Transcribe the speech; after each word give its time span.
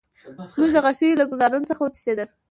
زموږ 0.51 0.69
د 0.73 0.77
غشیو 0.85 1.19
له 1.19 1.25
ګوزارونو 1.31 1.69
څخه 1.71 1.81
وتښتېدل. 1.83 2.29